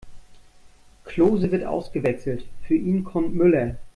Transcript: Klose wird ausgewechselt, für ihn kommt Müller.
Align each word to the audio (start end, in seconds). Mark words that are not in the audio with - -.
Klose 1.05 1.51
wird 1.51 1.63
ausgewechselt, 1.63 2.45
für 2.65 2.73
ihn 2.73 3.03
kommt 3.03 3.35
Müller. 3.35 3.75